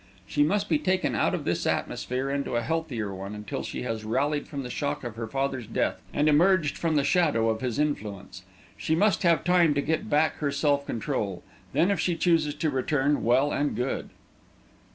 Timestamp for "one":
3.13-3.35